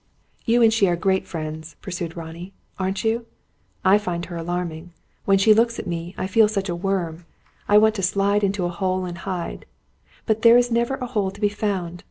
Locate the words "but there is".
10.25-10.71